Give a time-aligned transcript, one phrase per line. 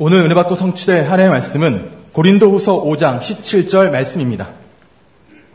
[0.00, 4.50] 오늘 은혜 받고 성취될 하나님의 말씀은 고린도후서 5장 17절 말씀입니다.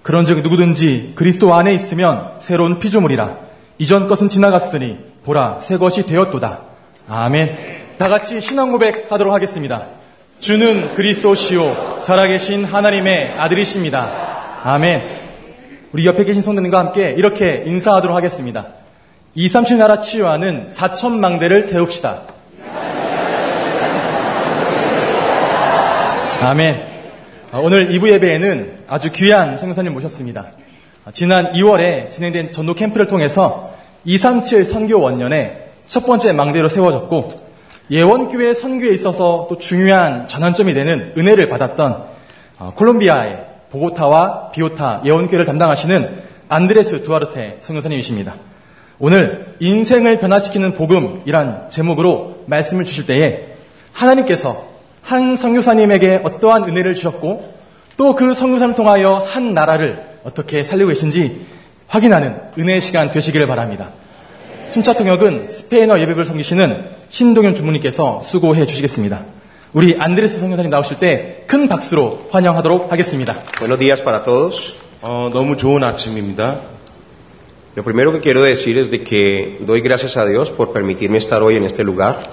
[0.02, 3.38] 그런즉 누구든지 그리스도 안에 있으면 새로운 피조물이라
[3.78, 6.60] 이전 것은 지나갔으니 보라 새 것이 되었도다.
[7.08, 7.96] 아멘.
[7.98, 9.84] 다 같이 신앙 고백 하도록 하겠습니다.
[10.42, 14.60] 주는 그리스도시요 살아계신 하나님의 아들이십니다.
[14.66, 15.04] 아멘.
[15.94, 18.74] 우리 옆에 계신 성도님과 함께 이렇게 인사하도록 하겠습니다.
[19.36, 22.33] 237 나라 치유하는 4천망대를 세웁시다.
[26.46, 26.84] 아멘.
[27.54, 30.48] 오늘 2부 예배에는 아주 귀한 성교사님 모셨습니다.
[31.14, 37.32] 지난 2월에 진행된 전도 캠프를 통해서 237 선교 원년에 첫 번째 망대로 세워졌고
[37.90, 42.04] 예원교회 선교에 있어서 또 중요한 전환점이 되는 은혜를 받았던
[42.76, 48.36] 콜롬비아의 보고타와 비오타 예원교회를 담당하시는 안드레스 두아르테 성교사님이십니다.
[49.00, 53.46] 오늘 인생을 변화시키는 복음이란 제목으로 말씀을 주실 때에
[53.94, 54.73] 하나님께서
[55.04, 57.54] 한 성교사님에게 어떠한 은혜를 주셨고
[57.98, 61.46] 또그 성교사를 통하여 한 나라를 어떻게 살리고 계신지
[61.88, 63.90] 확인하는 은혜의 시간 되시기를 바랍니다.
[64.70, 69.20] 순차 통역은 스페인어 예배를 섬기시는 신동현 주무님께서 수고해 주시겠습니다.
[69.74, 73.36] 우리 안드레스 성교사님 나오실 때 큰 박수로 환영하도록 하겠습니다.
[73.60, 74.74] Buenos días para todos.
[75.02, 76.62] 어, 너무 좋은 아침입니다.
[77.76, 81.44] Lo primero que quiero decir es de que doy gracias a Dios por permitirme estar
[81.44, 82.24] hoy en este lugar.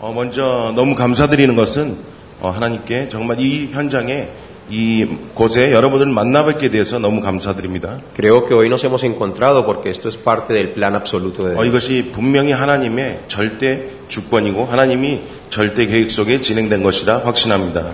[0.00, 1.96] 어, 먼저 너무 감사드리는 것은
[2.40, 4.28] 어, 하나님께 정말 이 현장에
[4.70, 7.98] 이 곳에 여러분들을 만나뵙게 돼서 너무 감사드립니다.
[8.16, 11.62] Creo que hoy nos hemos encontrado porque esto es parte del plan absoluto de 어,
[11.62, 11.66] Dios.
[11.66, 17.84] 이것이 분명히 하나님의 절대 주권이고 하나님이 절대 계획 속에 진행된 것이라 확신합니다.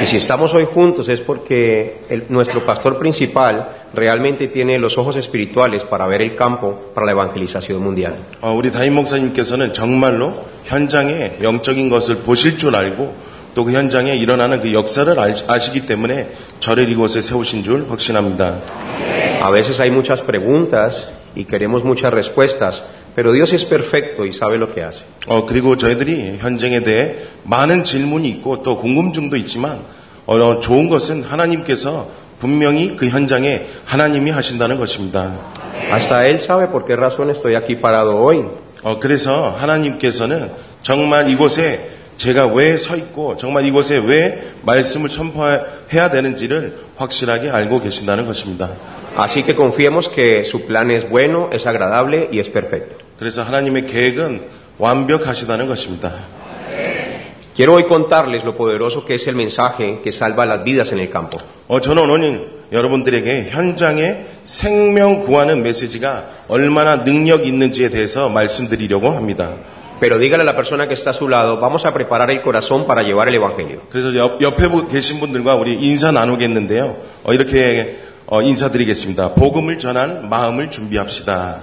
[0.00, 5.14] Y si estamos hoy juntos es porque el- nuestro pastor principal realmente tiene los ojos
[5.16, 8.14] espirituales para ver el campo para la evangelización mundial.
[8.40, 10.34] 어, 우리 담임 목사님께서는 정말로
[10.64, 16.28] 현장에 영적인 것을 보실 줄 알고 또 그 현장에 일어나는 그 역사를 알- 아시기 때문에
[16.60, 18.56] 저를 이곳에 세우신 줄 확신합니다.
[19.44, 22.82] A veces hay muchas preguntas y queremos muchas respuestas,
[23.14, 25.02] pero Dios es perfecto y sabe lo que hace.
[25.26, 29.80] 어, 그리고 저희들이 현장에 대해 많은 질문이 있고 또 궁금증도 있지만,
[30.24, 32.08] 어, 좋은 것은 하나님께서
[32.40, 35.30] 분명히 그 현장에 하나님이 하신다는 것입니다.
[35.90, 38.46] Hasta Él sabe por qué razón estoy aquí parado hoy.
[38.82, 40.50] 어, 그래서 하나님께서는
[40.82, 48.26] 정말 이곳에 제가 왜 서 있고, 정말 이곳에 왜 말씀을 선포해야 되는지를 확실하게 알고 계신다는
[48.26, 48.70] 것입니다.
[49.16, 52.96] Así que confiemos que su plan es bueno, es agradable y es perfecto.
[53.18, 54.40] 그래서 하나님의 계획은
[54.78, 56.12] 완벽하시다는 것입니다.
[57.54, 61.10] Quiero hoy contarles lo poderoso que es el mensaje que salva las vidas en el
[61.10, 61.38] campo.
[61.68, 69.50] 어, 저는 오늘 여러분들에게 현장에 생명 구하는 메시지가 얼마나 능력 있는지에 대해서 말씀드리려고 합니다.
[70.00, 72.86] Pero dígale a la persona que está a su lado, vamos a preparar el corazón
[72.88, 73.82] para llevar el Evangelio.
[73.88, 76.96] 그래서 옆, 옆에 부- 계신 분들과 우리 인사 나누겠는데요.
[77.22, 79.34] 어, 이렇게 어, 인사드리겠습니다.
[79.34, 81.60] 복음을 전한 마음을 준비합시다.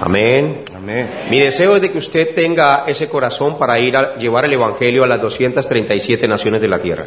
[0.00, 0.64] Amén.
[0.74, 1.26] 아멘.
[1.28, 5.04] Mi deseo es de que usted tenga ese corazón para ir a llevar el Evangelio
[5.04, 7.06] a las 237 naciones de la tierra.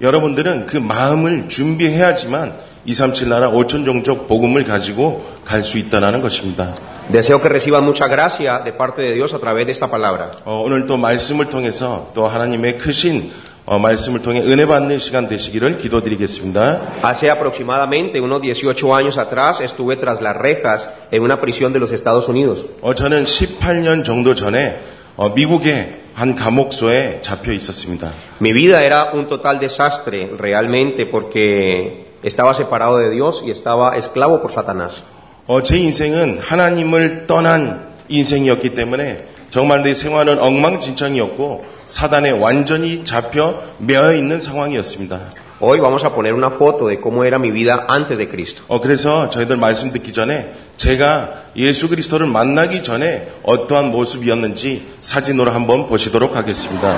[0.00, 2.54] 여러분들은 그 마음을 준비해야지만
[2.84, 6.74] 237 나라 5천 종족 복음을 가지고 갈 수 있다는 것입니다.
[7.10, 10.30] Deseo que reciban mucha gracia de parte de Dios a través de esta palabra.
[10.44, 13.32] 어, 오늘 또 말씀을 통해서 또 하나님의 크신
[13.64, 17.00] 어, 말씀을 통해 은혜 받는 시간 되시기를 기도드리겠습니다.
[17.04, 21.92] Hace aproximadamente unos 18 años atrás estuve tras las rejas en una prisión de los
[21.92, 22.68] Estados Unidos.
[22.82, 24.78] 어, 저는 18년 정도 전에
[25.16, 28.10] 어, 미국의 한 감옥소에 잡혀 있었습니다.
[28.40, 34.42] Mi vida era un total desastre realmente porque estaba separado de Dios y estaba esclavo
[34.42, 35.04] por Satanás.
[35.46, 39.18] 어, 제 인생은 하나님을 떠난 인생이었기 때문에
[39.50, 45.20] 정말 내 생활은 엉망진창이었고 사단에 완전히 잡혀 매여 있는 상황이었습니다.
[45.60, 48.64] Hoy vamos a poner una foto de cómo era mi vida antes de Cristo.
[48.66, 55.88] 어, 그래서 저희들 말씀 듣기 전에 제가 예수 그리스도를 만나기 전에 어떠한 모습이었는지 사진으로 한번
[55.88, 56.96] 보시도록 하겠습니다.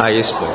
[0.00, 0.50] Ahí estoy.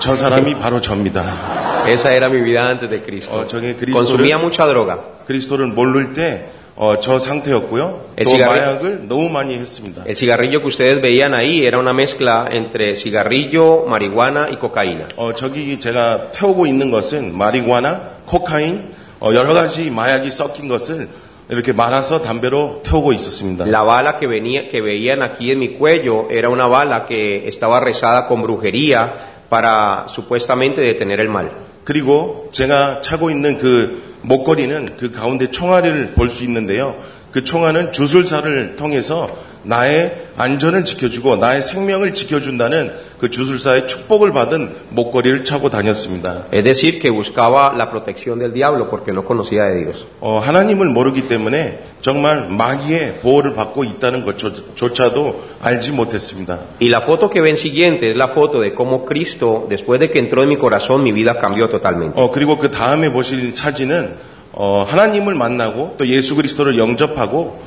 [0.00, 1.84] 저 사람이 바로 접니다.
[1.86, 3.38] Esa era mi vida antes de Cristo.
[3.38, 4.98] 어, 저게 Consumía 그리스도를, mucha droga.
[5.26, 8.06] 그리스도를 모를 때, 어, 저 상태였고요.
[8.18, 10.02] 에, 또 마약을 너무 많이 했습니다.
[10.06, 15.06] El cigarrillo que ustedes veían ahí era una mezcla entre cigarrillo, marihuana y cocaína.
[15.16, 21.08] 어, 저기 제가 태우고 있는 것은 마리구아나, 코카인, 어, 여러 가지 마약이 섞인 것을
[21.50, 23.66] 이렇게 말아서 담배로 태우고 있었습니다.
[23.66, 27.80] La bala que, venía, que veían aquí en mi cuello era una bala que estaba
[27.80, 29.14] rezada con brujería
[29.48, 31.50] para supuestamente detener el mal.
[31.84, 36.94] 그리고 제가 차고 있는 그 목걸이는 그 가운데 총알을 볼 수 있는데요.
[37.32, 39.28] 그 총알은 주술사를 통해서
[39.62, 46.46] 나의 안전을 지켜주고 나의 생명을 지켜준다는 그 주술사의 축복을 받은 목걸이를 차고 다녔습니다.
[46.52, 50.06] Es decir, que buscaba la protección del diablo porque no conocía de Dios.
[50.20, 56.58] 어, 하나님을 모르기 때문에 정말 마귀의 보호를 받고 있다는 것조차도 알지 못했습니다.
[56.80, 60.18] Y la foto que ven siguiente es la foto de cómo Cristo, después de que
[60.18, 62.18] entró en mi corazón, mi vida cambió totalmente.
[62.18, 67.60] 어, 그리고 그 다음에 보실 사진은 어, 하나님을 만나고 또 예수 그리스도를 영접하고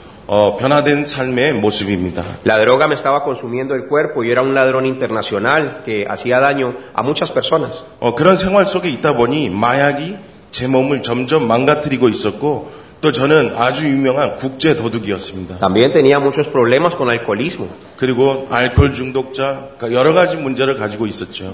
[2.46, 6.76] La droga me estaba consumiendo el cuerpo y era un ladrón internacional que hacía daño
[6.94, 7.84] a muchas personas.
[15.60, 17.68] También tenía muchos problemas con alcoholismo.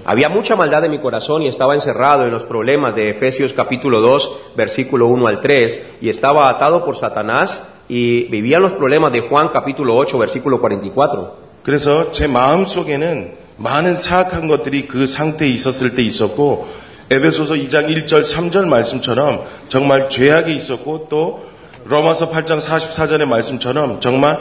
[0.06, 4.00] Había mucha maldad en mi corazón y estaba encerrado en los problemas de Efesios capítulo
[4.00, 9.22] 2, versículo 1 al 3 y estaba atado por Satanás y vivía los problemas de
[9.22, 11.34] Juan capítulo 8, versículo 44.
[11.64, 16.68] 그래서 제 마음 속에는 많은 사악한 것들이 그 상태에 있었을 때 있었고
[17.10, 21.44] 에베소서 2장 1절 3절 말씀처럼 정말 죄악이 있었고 또
[21.86, 24.40] 로마서 8장 44절의 말씀처럼 정말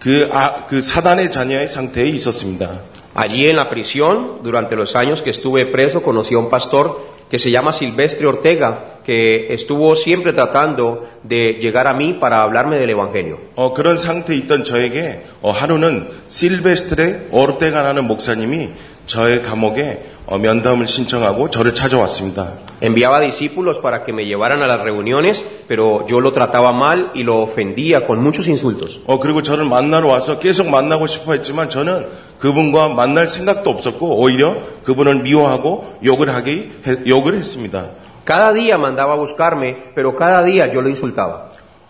[0.00, 2.80] 그, 아, 그 사단의 자녀의 상태에 있었습니다.
[3.14, 7.39] Allí en la prisión, durante los años que estuve preso, conocí a un pastor que
[7.39, 12.91] se llama Silvestre Ortega, que estuvo siempre tratando de llegar a mí para hablarme del
[12.91, 13.39] Evangelio.
[13.55, 18.69] 어, 그런 상태에 있던 저에게 어, 하루는 실베스트레 오르테가라는 목사님이
[19.07, 22.53] 저의 감옥에 어, 면담을 신청하고 저를 찾아왔습니다.
[22.81, 27.23] Enviaba discípulos para que me llevaran a las reuniones, pero yo lo trataba mal y
[27.23, 28.99] lo ofendía con muchos insultos.
[29.05, 32.05] 어, 그리고 저를 만나러 와서 계속 만나고 싶어 했지만 저는
[32.38, 37.86] 그분과 만날 생각도 없었고 오히려 그분을 미워하고 욕을 하기, 해- 욕을 했습니다.
[38.24, 41.48] Cada día mandaba a buscarme, pero cada día yo lo insultaba.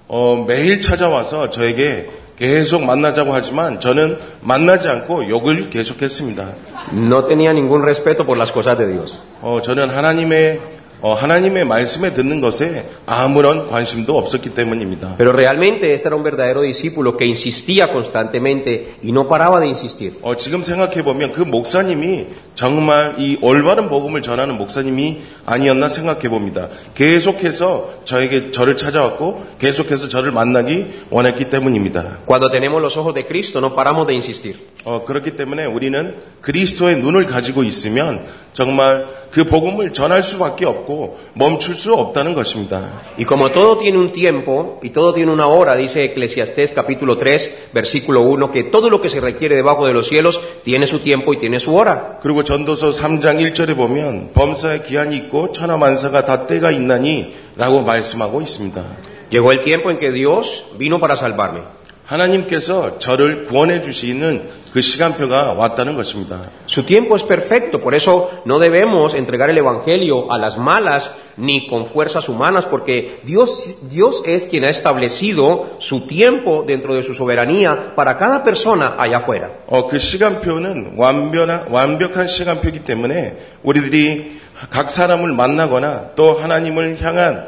[0.08, 2.08] 어, 매일 찾아와서 저에게
[2.38, 6.48] 계속 만나자고 하지만 저는 만나지 않고 욕을 계속했습니다.
[6.94, 9.18] No tenía ningún respeto por las cosas de Dios.
[9.42, 15.16] 어, 저는 하나님의 어, 하나님의 말씀에 듣는 것에 아무런 관심도 없었기 때문입니다.
[15.16, 20.18] Pero realmente este era un verdadero discípulo que insistía constantemente y no paraba de insistir.
[20.22, 26.68] 어, 지금 생각해 보면 그 목사님이 정말 이 올바른 복음을 전하는 목사님이 아니었나 생각해 봅니다.
[26.94, 32.18] 계속해서 저에게 저를 찾아왔고 계속해서 저를 만나기 원했기 때문입니다.
[32.26, 34.56] Cuando tenemos los ojos de Cristo no paramos de insistir.
[34.84, 41.73] 어, 그렇기 때문에 우리는 그리스도의 눈을 가지고 있으면 정말 그 복음을 전할 수밖에 없고 멈출
[41.73, 42.81] 수 없다는 것입니다.
[43.17, 47.69] Y como todo tiene un tiempo y todo tiene una hora, dice Eclesiastés capítulo 3,
[47.73, 51.33] versículo 1, que todo lo que se requiere debajo de los cielos tiene su tiempo
[51.33, 52.19] y tiene su hora.
[52.21, 58.83] 그리고 전도서 3장 1절에 보면 범사에 기한이 있고 천하만사가 다 때가 있나니 라고 말씀하고 있습니다.
[59.31, 61.61] Llegó el tiempo en que Dios vino para salvarme.
[62.08, 66.40] 하나님께서 저를 구원해 주시는 그 시간표가 왔다는 것입니다.
[66.66, 71.68] Su tiempo es perfecto, por eso no debemos entregar el Evangelio a las malas ni
[71.68, 77.14] con fuerzas humanas, porque Dios, Dios es quien ha establecido su tiempo dentro de su
[77.14, 79.50] soberanía para cada persona allá afuera.
[79.66, 84.38] 어, 그 시간표는 완벽한, 완벽한 시간표이기 때문에 우리들이
[84.70, 87.46] 각 사람을 만나거나 또 하나님을 향한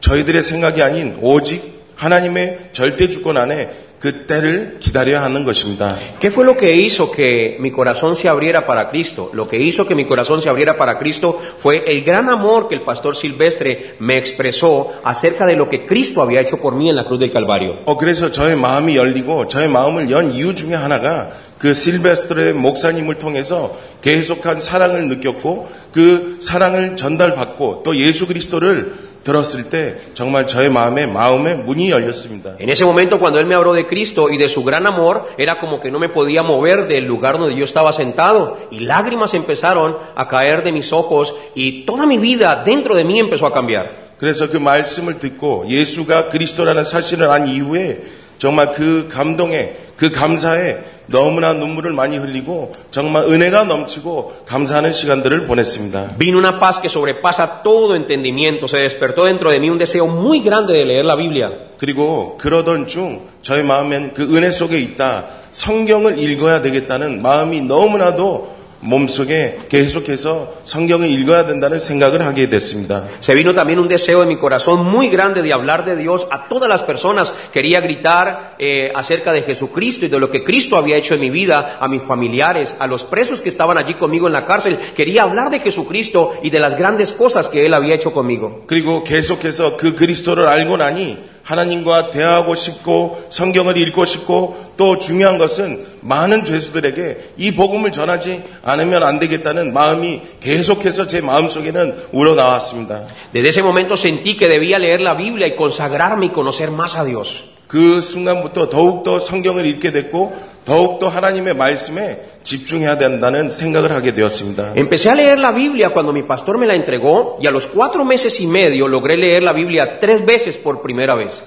[0.00, 5.88] 저희들의 생각이 아닌 오직 하나님의 절대 주권 안에 그 때를 기다려야 하는 것입니다.
[6.20, 9.30] ¿Qué fue lo que hizo que mi corazón se abriera para Cristo?
[9.32, 12.74] Lo que hizo que mi corazón se abriera para Cristo fue el gran amor que
[12.74, 16.96] el pastor Silvestre me expresó acerca de lo que Cristo había hecho por mí en
[16.96, 17.82] la cruz del Calvario.
[17.86, 23.76] 어, 그래서 저의 마음이 열리고 저의 마음을 연 이유 중에 하나가 그 실베스트의 목사님을 통해서
[24.02, 31.56] 계속한 사랑을 느꼈고 그 사랑을 전달받고 또 예수 그리스도를 들었을 때 정말 저의 마음에 마음의
[31.66, 32.54] 문이 열렸습니다.
[32.60, 35.58] En ese momento cuando Él me habló de Cristo y de su gran amor, era
[35.58, 39.96] como que no me podía mover del lugar donde yo estaba sentado y lágrimas empezaron
[40.14, 44.06] a caer de mis ojos y toda mi vida dentro de mí empezó a cambiar.
[44.18, 48.00] 그래서 그 말씀을 듣고 예수가 그리스도라는 사실을 안 이후에
[48.38, 56.16] 정말 그 감동에 그 감사에 너무나 눈물을 많이 흘리고 정말 은혜가 넘치고 감사하는 시간들을 보냈습니다.
[56.18, 60.40] Vino una paz que sobrepasa todo entendimiento, se despertó dentro de mí un deseo muy
[60.40, 61.50] grande de leer la Biblia.
[61.78, 65.26] 그리고 그러던 중 저의 마음엔 그 은혜 속에 있다.
[65.52, 73.03] 성경을 읽어야 되겠다는 마음이 너무나도 몸속에 계속해서 성경을 읽어야 된다는 생각을 하게 됐습니다.
[73.21, 76.47] Se vino también un deseo en mi corazón muy grande de hablar de Dios a
[76.49, 77.33] todas las personas.
[77.53, 81.29] Quería gritar eh, acerca de Jesucristo y de lo que Cristo había hecho en mi
[81.29, 84.77] vida, a mis familiares, a los presos que estaban allí conmigo en la cárcel.
[84.95, 88.63] Quería hablar de Jesucristo y de las grandes cosas que Él había hecho conmigo.
[88.67, 95.86] 그리고 계속해서 그 그리스도를 알고 나니 하나님과 대화하고 싶고 성경을 읽고 싶고 또 중요한 것은
[96.00, 103.06] 많은 죄수들에게 이 복음을 전하지 않으면 안 되겠다는 마음이 계속해서 제 마음속에는 우러나왔습니다.
[103.32, 107.04] Desde ese momento sentí que debía leer la Biblia y consagrarme y conocer más a
[107.04, 107.44] Dios.
[107.68, 114.73] 그 순간부터 더욱더 성경을 읽게 됐고 더욱더 하나님의 말씀에 집중해야 된다는 생각을 하게 되었습니다.
[114.75, 118.03] Empecé a leer la Biblia cuando mi pastor me la entregó y a los cuatro
[118.03, 121.43] meses y medio logré leer la Biblia tres veces por primera vez.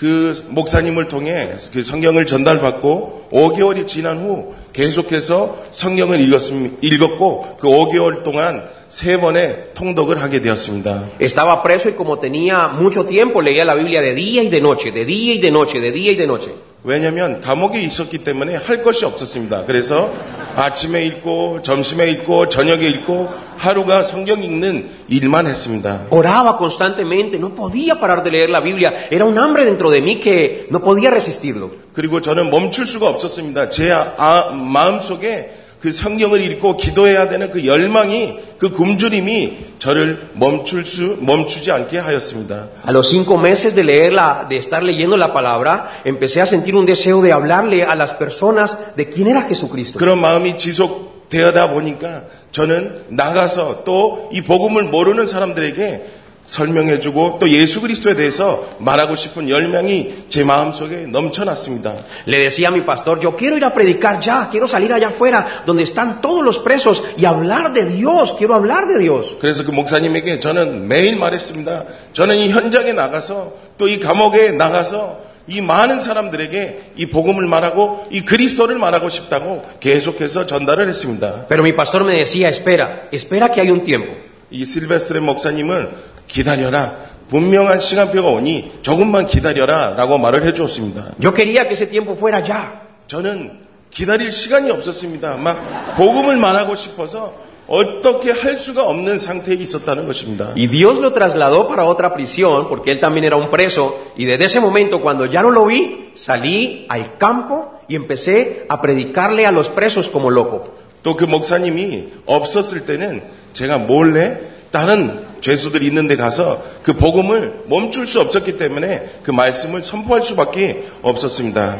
[0.00, 8.22] 그 목사님을 통해 그 성경을 전달받고 5개월이 지난 후 계속해서 성경을 읽었음, 읽었고 그 5개월
[8.22, 11.10] 동안 세 번의 통독을 하게 되었습니다.
[11.20, 14.90] Estaba preso y como tenía mucho tiempo leía la Biblia de día y de noche,
[14.90, 16.50] de día y de noche, de día y de noche.
[16.85, 19.65] 왜냐하면 감옥에 있었기 때문에 할 것이 없었습니다.
[19.65, 20.13] 그래서
[20.55, 23.27] 아침에 읽고 점심에 읽고 저녁에 읽고
[23.57, 26.05] 하루가 성경 읽는 일만 했습니다.
[26.11, 28.93] Oraba constantemente, no podía parar de leer la Biblia.
[29.09, 31.71] Era un hambre dentro de mí que no podía resistirlo.
[31.93, 33.69] 그리고 저는 멈출 수가 없었습니다.
[33.69, 41.17] 제 아, 마음속에 그 성경을 읽고 기도해야 되는 그 열망이 그 굶주림이 저를 멈출 수
[41.21, 42.69] 멈추지 않게 하였습니다.
[42.87, 46.87] A los cinco meses de leerla, de estar leyendo la palabra, empecé a sentir un
[46.87, 49.99] deseo de hablarle a las personas de quién era Jesucristo.
[49.99, 58.15] 그런 마음이 지속되어다 보니까 저는 나가서 또 이 복음을 모르는 사람들에게 설명해주고 또 예수 그리스도에
[58.15, 61.95] 대해서 말하고 싶은 열망이 제 마음속에 넘쳐났습니다.
[62.27, 65.63] Le decía a mi pastor, yo quiero ir a predicar ya, quiero salir allá afuera
[65.65, 69.37] donde están todos los presos y hablar de Dios, quiero hablar de Dios.
[69.41, 71.85] 그래서 그 목사님에게 저는 매일 말했습니다.
[72.13, 78.21] 저는 이 현장에 나가서 또 이 감옥에 나가서 이 많은 사람들에게 이 복음을 말하고 이
[78.21, 81.45] 그리스도를 말하고 싶다고 계속해서 전달을 했습니다.
[81.47, 84.11] Pero mi pastor me decía, espera, espera que hay un tiempo.
[84.49, 87.05] 이 실베스트레 목사님은 기다려라.
[87.29, 91.13] 분명한 시간표가 오니 조금만 기다려라 라고 말을 해 주었습니다.
[91.23, 92.81] Yo quería que ese tiempo fuera ya.
[93.07, 95.37] 저는 기다릴 시간이 없었습니다.
[95.37, 97.33] 막 복음을 말하고 싶어서
[97.67, 100.51] 어떻게 할 수가 없는 상태에 있었다는 것입니다.
[100.57, 104.45] Y Dios lo trasladó para otra prisión, porque él también era un preso, y desde
[104.45, 109.51] ese momento, cuando ya no lo vi, salí al campo y empecé a predicarle a
[109.51, 110.65] los presos como loco.
[111.01, 113.23] 또 그 목사님이 없었을 때는
[113.53, 120.23] 제가 몰래 다른 죄수들이 있는데 가서 그 복음을 멈출 수 없었기 때문에 그 말씀을 선포할
[120.23, 121.77] 수밖에 없었습니다.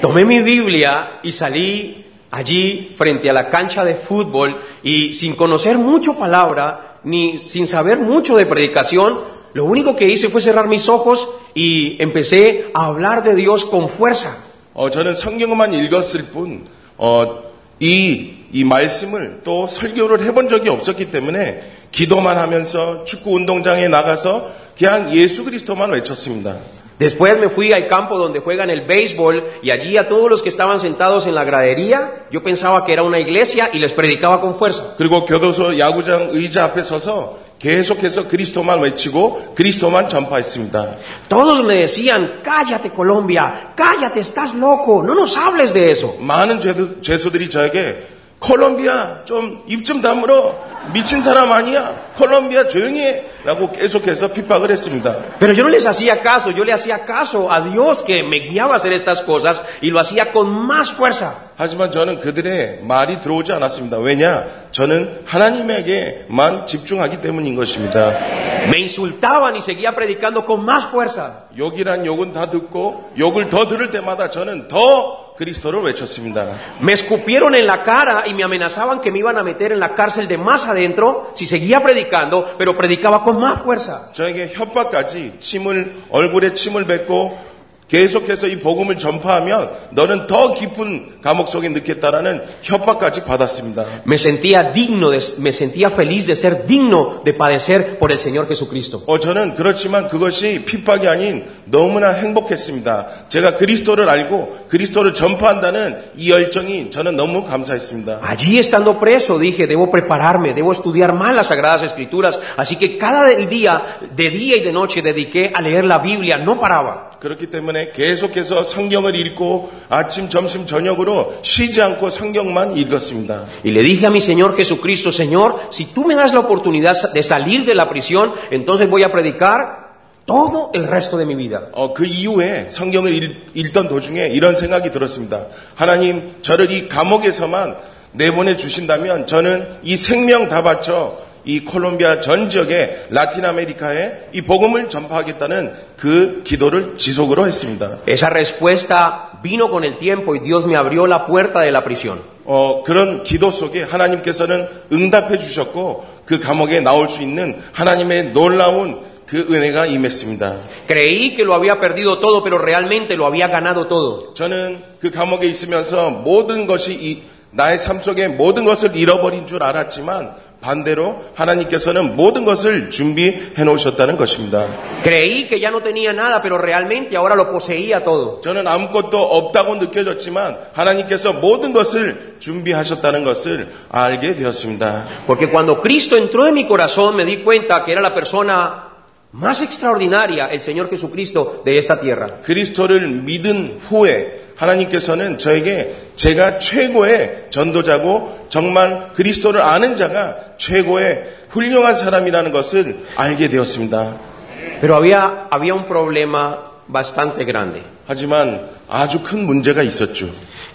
[0.00, 5.76] Tomé mi Biblia y salí allí frente a la cancha de fútbol y sin conocer
[5.76, 9.20] mucho palabra, ni sin saber mucho de predicación,
[9.52, 13.90] lo único que hice fue cerrar mis ojos y empecé a hablar de Dios con
[13.90, 14.34] fuerza.
[14.72, 16.64] 어, 저는 성경만 읽었을 뿐,
[16.96, 17.44] 어,
[17.80, 25.13] 이, 이 말씀을 또 설교를 해본 적이 없었기 때문에 기도만 하면서 축구 운동장에 나가서 그냥
[25.13, 26.55] 예수 그리스도만 외쳤습니다.
[26.99, 30.49] Después me fui al campo donde juegan el béisbol y allí a todos los que
[30.49, 34.57] estaban sentados en la gradería, yo pensaba que era una iglesia y les predicaba con
[34.57, 34.95] fuerza.
[34.97, 40.97] 그리고 교도소 야구장 의자 앞에 서서 계속해서 그리스도만 외치고 그리스도만 전파했습니다.
[41.29, 46.17] Todos me decían, cállate Colombia, cállate, estás loco, no nos hables de eso.
[46.19, 48.12] 많은 죄수, 죄수들이 저에게
[48.44, 50.54] 콜롬비아 좀입좀 다물어
[50.92, 55.16] 미친 사람 아니야 콜롬비아 조용히 해 라고 계속해서 핍박을 했습니다.
[55.38, 58.74] Pero yo no les hacía caso, yo le hacía caso a Dios que me guiaba
[58.74, 61.34] a hacer estas cosas y lo hacía con más fuerza.
[61.56, 63.98] 하지만 저는 그들의 말이 들어오지 않았습니다.
[63.98, 64.44] 왜냐?
[64.72, 68.43] 저는 하나님에게만 집중하기 때문인 것입니다.
[68.69, 71.47] Me insultaban y seguía predicando con más fuerza.
[71.57, 76.45] 욕이란 욕은 다 듣고 욕을 더 들을 때마다 저는 더 그리스도를 외쳤습니다.
[76.81, 79.95] Me escupieron en la cara y me amenazaban que me iban a meter en la
[79.95, 84.11] cárcel de más adentro si seguía predicando, pero predicaba con más fuerza.
[84.13, 87.49] 저에게 협박까지 침을 얼굴에 침을 뱉고
[87.88, 93.84] 계속해서 이 복음을 전파하면 너는 더 깊은 감옥 속에 넣겠다라는 협박까지 받았습니다.
[94.06, 98.48] Me sentía digno, de- me sentía feliz de ser digno de padecer por el Señor
[98.48, 99.02] Jesucristo.
[99.06, 103.28] 어, 저는 그렇지만 그것이 핍박이 아닌 너무나 행복했습니다.
[103.28, 108.20] 제가 그리스도를 알고 그리스도를 전파한다는 이 열정이 저는 너무 감사했습니다.
[108.22, 112.38] Allí estando preso dije, debo prepararme, debo estudiar más las Sagradas Escrituras.
[112.56, 113.82] Así que cada día,
[114.16, 117.10] de día y de noche, dediqué a leer la Biblia, no paraba.
[117.24, 123.46] 그렇기 때문에 계속해서 성경을 읽고 아침, 점심, 저녁으로 쉬지 않고 성경만 읽었습니다.
[123.64, 127.22] Y le dije a mi Señor Jesucristo, Señor, si tú me das la oportunidad de
[127.22, 129.84] salir de la prisión, entonces voy a predicar
[130.24, 131.68] todo el resto de mi vida.
[131.72, 135.46] 어, 그 이후에 성경을 읽, 읽던 도중에 이런 생각이 들었습니다.
[135.74, 137.76] 하나님, 저를 이 감옥에서만
[138.12, 144.88] 내보내 주신다면 저는 이 생명 다 바쳐 이 콜롬비아 전 지역에 라틴 아메리카에 이 복음을
[144.88, 147.98] 전파하겠다는 그 기도를 지속으로 했습니다.
[148.06, 152.20] Esa respuesta vino con el tiempo y Dios me abrió la puerta de la prisión.
[152.46, 159.46] 어, 그런 기도 속에 하나님께서는 응답해 주셨고 그 감옥에 나올 수 있는 하나님의 놀라운 그
[159.50, 160.56] 은혜가 임했습니다.
[160.86, 164.32] Creí que lo había perdido todo, pero realmente lo había ganado todo.
[164.34, 170.34] 저는 그 감옥에 있으면서 모든 것이 이- 나의 삶 속에 모든 것을 잃어버린 줄 알았지만
[170.64, 174.66] 반대로 하나님께서는 모든 것을 준비해 놓으셨다는 것입니다.
[175.02, 178.40] Creí que ya no tenía nada, pero realmente ahora lo poseía todo.
[178.40, 185.04] 저는 아무것도 없다고 느껴졌지만 하나님께서 모든 것을 준비하셨다는 것을 알게 되었습니다.
[185.26, 188.88] Porque cuando Cristo entró en mi corazón me di cuenta que era la persona
[189.32, 192.40] más extraordinaria, el Señor Jesucristo, de esta tierra.
[192.44, 202.52] 그리스도를 믿은 후에 하나님께서는 저에게 제가 최고의 전도자고 정말 그리스도를 아는 자가 최고의 훌륭한 사람이라는
[202.52, 204.34] 것을 알게 되었습니다.
[204.80, 207.80] Pero había, había un problema bastante grande.
[208.06, 210.28] 하지만 아주 큰 문제가 있었죠.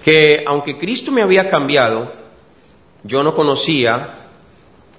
[0.03, 2.11] Que aunque Cristo me había cambiado,
[3.03, 4.19] yo no conocía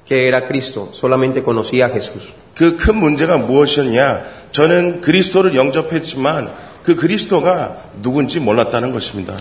[0.06, 2.34] que era Cristo, solamente conocía a Jesús.
[2.54, 4.24] 그 큰 문제가 무엇이었냐?
[4.52, 6.52] 저는 그리스도를 영접했지만
[6.90, 9.36] 그 그리스도가 누군지 몰랐다는 것입니다.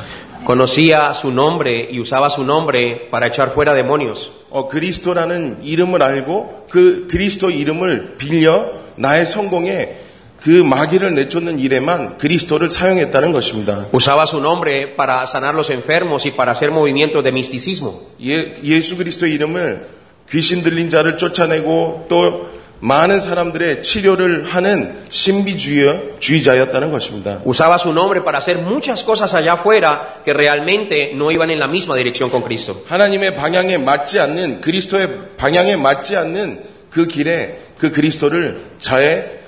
[0.45, 4.29] Conocía su nombre y usaba su nombre para echar fuera demonios.
[4.51, 9.97] 어, 그리스도라는 이름을 알고 그 그리스도 이름을 빌려 나의 성공에
[10.41, 13.87] 그 마귀를 내쫓는 일에만 그리스도를 사용했다는 것입니다.
[13.91, 17.99] Usaba su nombre para sanar los enfermos y para hacer movimientos de misticismo.
[18.23, 19.89] 예, 예수 그리스도의 이름을
[20.29, 27.39] 귀신 들린 자를 쫓아내고 또 많은 사람들의 치료를 하는 신비주의자였다는 것입니다.
[27.45, 31.67] Usaba su nombre para hacer muchas cosas allá afuera que realmente no iban en la
[31.67, 32.83] misma dirección con Cristo.
[32.85, 39.38] 하나님의 방향에 맞지 않는 그리스도의 방향에 맞지 않는 그 길에 그 그리스도를 저의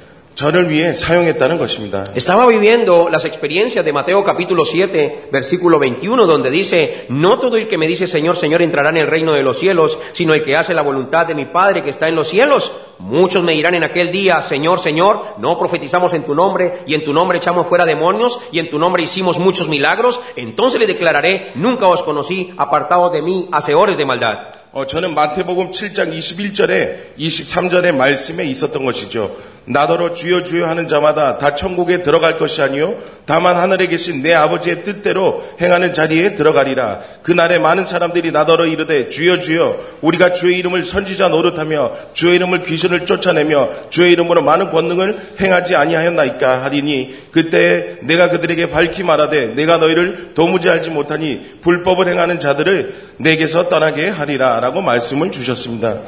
[0.40, 2.04] 저를 위해 사용했다는 것입니다.
[2.14, 7.66] Estaba viviendo las experiencias de Mateo capítulo 7, versículo 21, donde dice, no todo el
[7.66, 10.54] que me dice Señor, Señor entrará en el reino de los cielos, sino el que
[10.54, 12.70] hace la voluntad de mi Padre que está en los cielos.
[12.98, 17.02] Muchos me dirán en aquel día, Señor, Señor, no profetizamos en tu nombre, y en
[17.02, 20.20] tu nombre echamos fuera demonios, y en tu nombre hicimos muchos milagros.
[20.36, 24.38] Entonces le declararé, nunca os conocí, apartados de mí, hacedores de maldad.
[24.72, 29.34] 어, 저는 마태복음 7장 21절에 23절의 말씀에 있었던 것이죠.
[29.65, 32.95] 나더러 주여 주여 하는 자마다 다 천국에 들어갈 것이 아니요
[33.25, 37.01] 다만 하늘에 계신 내 아버지의 뜻대로 행하는 자리에 들어가리라.
[37.21, 43.05] 그날에 많은 사람들이 나더러 이르되 주여 주여 우리가 주의 이름을 선지자 노릇하며 주의 이름을 귀신을
[43.05, 50.33] 쫓아내며 주의 이름으로 많은 권능을 행하지 아니하였나이까 하리니 그때 내가 그들에게 밝히 말하되 내가 너희를
[50.33, 55.99] 도무지 알지 못하니 불법을 행하는 자들을 내게서 떠나게 하리라라고 말씀을 주셨습니다.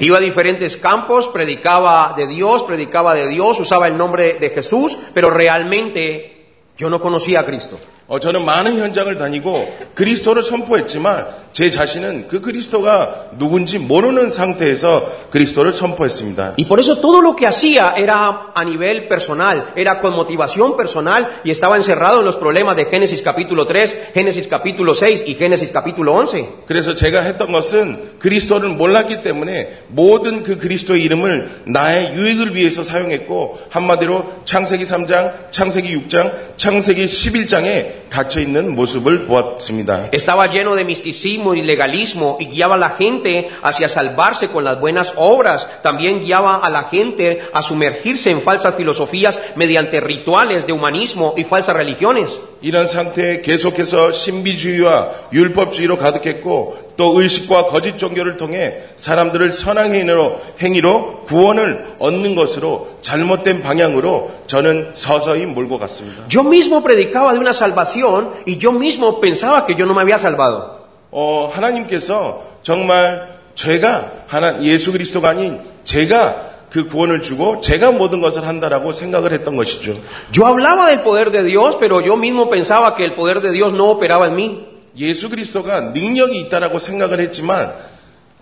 [0.00, 4.96] Iba a diferentes campos, predicaba de Dios, predicaba de Dios, usaba el nombre de Jesús,
[5.14, 7.78] pero realmente yo no conocía a Cristo.
[8.08, 15.73] 어, 저는 많은 현장을 다니고 그리스도를 선포했지만 제 자신은 그 그리스도가 누군지 모르는 상태에서 그리스도를
[15.73, 16.55] 선포했습니다.
[16.57, 21.27] Y por eso todo lo que hacía era a nivel personal, era con motivación personal
[21.43, 25.71] y estaba encerrado en los problemas de Génesis capítulo 3, Génesis capítulo 6 y Génesis
[25.71, 26.45] capítulo 11.
[26.67, 33.59] 그래서 제가 했던 것은 그리스도를 몰랐기 때문에 모든 그 그리스도의 이름을 나의 유익을 위해서 사용했고
[33.69, 40.10] 한마디로 창세기 3장, 창세기 6장, 창세기 11장에 갇혀 있는 모습을 보았습니다.
[40.12, 44.80] Estaba lleno de misticismo y legalismo y guiaba a la gente hacia salvarse con las
[44.80, 45.68] buenas obras.
[45.82, 51.44] También guiaba a la gente a sumergirse en falsas filosofías mediante rituales de humanismo y
[51.44, 52.40] falsas religiones.
[52.62, 61.23] 이런 상태에 계속해서 신비주의와 율법주의로 가득했고 또 의식과 거짓 종교를 통해 사람들을 선한 행위로, 행위로
[61.25, 66.25] 구원을 얻는 것으로 잘못된 방향으로 저는 서서히 몰고 갔습니다.
[66.31, 70.19] Yo mismo predicaba de una salvación y yo mismo pensaba que yo no me había
[70.19, 70.85] salvado.
[71.09, 78.45] 어, 하나님께서 정말 제가 하나 예수 그리스도가 아닌 제가 그 구원을 주고 제가 모든 것을
[78.45, 79.95] 한다라고 생각을 했던 것이죠.
[80.37, 83.73] Yo hablaba del poder de Dios, pero yo mismo pensaba que el poder de Dios
[83.73, 84.70] no operaba en mí.
[84.97, 87.73] 예수 그리스도가 능력이 있다라고 생각을 했지만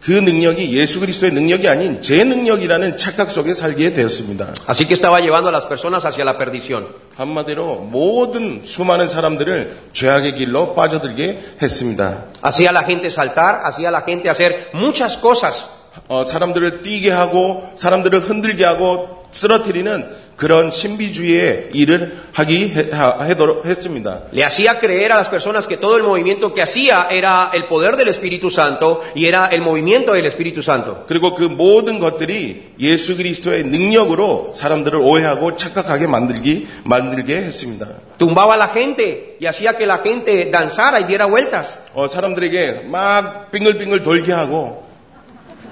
[0.01, 4.53] 그 능력이 예수 그리스도의 능력이 아닌 제 능력이라는 착각 속에 살게 되었습니다.
[4.65, 6.95] Así que estaba llevando a las personas hacia la perdición.
[7.17, 12.23] 한마디로 모든 수많은 사람들을 죄악의 길로 빠져들게 했습니다.
[12.41, 15.67] Hacía la gente saltar, hacía la gente hacer muchas cosas.
[16.07, 23.64] 어, 사람들을 뛰게 하고 사람들을 흔들게 하고 쓰러뜨리는 그런 신비주의의 일을 하기 해, 하- 하도록
[23.64, 24.22] 했습니다.
[24.32, 27.96] Le hacía creer a las personas que todo el movimiento que hacía era el poder
[27.96, 31.04] del Espíritu Santo y era el movimiento del Espíritu Santo.
[31.06, 37.86] 그리고 그 모든 것들이 예수 그리스도의 능력으로 사람들을 오해하고 착각하게 만들기 만들게 했습니다.
[38.18, 41.78] Tumbaba a la gente y hacía que la gente danzara y diera vueltas.
[41.94, 44.82] 어, 사람들에게 막 빙글빙글 돌게 하고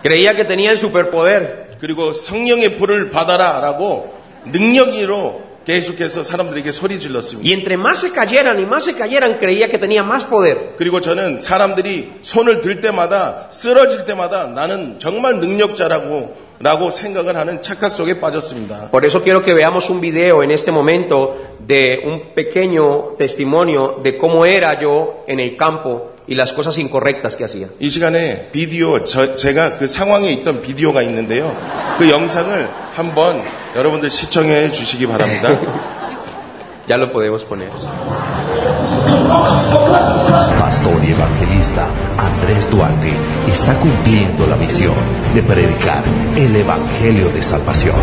[0.03, 1.66] Creía que tenía el superpoder.
[1.80, 4.14] 그리고 성령의 불을 받아라라고
[4.46, 7.46] 능력으로 계속해서 사람들에게 소리 질렀습니다.
[7.46, 10.76] Y entre más se cayeran y más se cayeran, creía que tenía más poder.
[10.78, 17.94] 그리고 저는 사람들이 손을 들 때마다 쓰러질 때마다 나는 정말 능력자라고 라고 생각을 하는 착각
[17.94, 18.90] 속에 빠졌습니다.
[18.92, 24.18] Por eso quiero que veamos un video en este momento de un pequeño testimonio de
[24.18, 27.67] cómo era yo en el campo y las cosas incorrectas que hacía.
[27.81, 31.55] 이 시간에 비디오 저- 제가 그 상황에 있던 비디오가 있는데요.
[31.99, 33.43] 그 영상을 한번
[33.77, 35.49] 여러분들 시청해 주시기 바랍니다.
[36.89, 37.71] Ya lo podemos poner.
[40.59, 41.87] Pastor y evangelista
[42.19, 43.13] Andrés Duarte
[43.49, 44.95] está cumpliendo la misión
[45.35, 46.03] de predicar
[46.37, 47.95] el Evangelio de Salvación.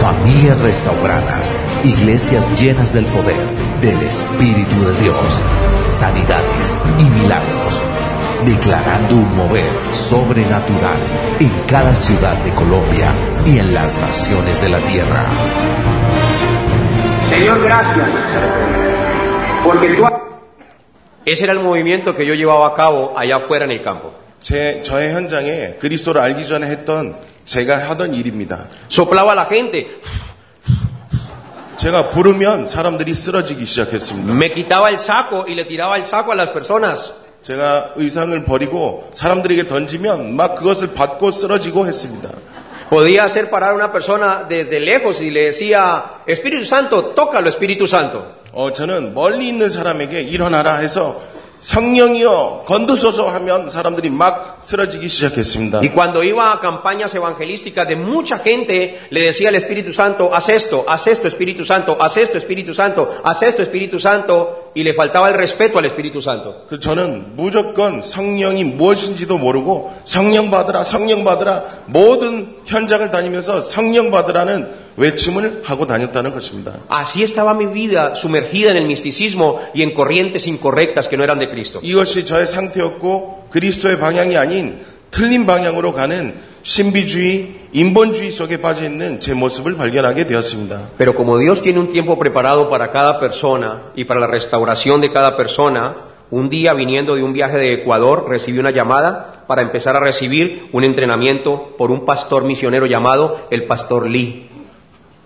[0.00, 1.52] Familias restauradas,
[1.84, 3.46] iglesias llenas del poder
[3.80, 5.42] del Espíritu de Dios,
[5.86, 7.82] sanidades y milagros,
[8.44, 10.98] declarando un mover sobrenatural
[11.40, 13.12] en cada ciudad de Colombia
[13.46, 15.26] y en las naciones de la tierra.
[17.30, 18.08] Señor, gracias.
[19.64, 20.04] Porque tú
[21.24, 24.12] Ese era el movimiento que yo llevaba a cabo allá afuera en el campo.
[24.40, 28.68] 제 저의 현장에 그리스도를 알기 전에 했던 제가 하던 일입니다.
[28.90, 30.00] Soplaba a la gente,
[31.77, 34.33] 제가 부르면 사람들이 쓰러지기 시작했습니다.
[34.33, 37.13] me quitaba el saco y le tiraba el saco a las personas.
[37.41, 42.29] 제가 의상을 버리고 사람들에게 던지면 막 그것을 받고 쓰러지고 했습니다.
[42.89, 48.25] Podía hacer parar una persona desde lejos y le decía, Espíritu Santo, tócalo, Espíritu Santo.
[48.53, 51.21] 어, 저는 멀리 있는 사람에게 일어나라 해서
[51.64, 55.80] 성령이여 건드소서 하면 사람들이 막 쓰러지기 시작했습니다.
[55.82, 60.48] Y cuando iba a campañas evangelísticas de mucha gente, le decía al Espíritu Santo, haz
[60.48, 64.93] esto, haz esto, Espíritu Santo, haz esto, Espíritu Santo, haz esto, Espíritu Santo, y le
[64.93, 66.65] faltaba el respeto al Espíritu Santo.
[66.67, 74.69] 그 저는 무조건 성령이 무엇인지도 모르고 성령 받으라, 성령 받으라 모든 현장을 다니면서 성령 받으라는
[74.97, 76.73] 외침을 하고 다녔다는 것입니다.
[76.89, 81.39] Así estaba mi vida sumergida en el misticismo y en corrientes incorrectas que no eran
[81.39, 81.79] de Cristo.
[81.81, 86.35] 이것이 저의 상태였고 그리스도의 방향이 아닌 틀린 방향으로 가는
[86.65, 90.97] 신비주의, 인본주의 속에 빠져 있는 제 모습을 발견하게 되었습니다.
[90.97, 95.11] Pero como Dios tiene un tiempo preparado para cada persona y para la restauración de
[95.13, 95.95] cada persona,
[96.31, 100.69] un día viniendo de un viaje de Ecuador recibí una llamada para empezar a recibir
[100.71, 104.49] un entrenamiento por un pastor misionero llamado el pastor Lee.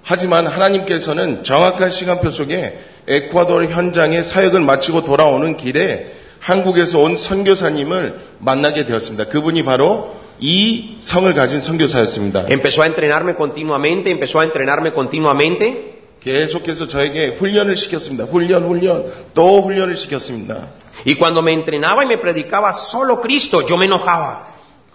[0.04, 6.06] 하지만 하나님께서는 정확한 시간표 속에 에콰도르 현장의 사역을 마치고 돌아오는 길에
[6.42, 9.30] 한국에서 온 선교사님을 만나게 되었습니다.
[9.30, 12.47] 그분이 바로 이 성을 가진 선교사였습니다.
[12.49, 15.95] Empezó a entrenarme continuamente, empezó a entrenarme continuamente.
[16.21, 18.25] 계속해서 저에게 훈련을 시켰습니다.
[18.25, 20.71] 훈련, 훈련, 또 훈련을 시켰습니다.
[21.07, 24.48] Y cuando me entrenaba y me predicaba solo Cristo, yo me enojaba.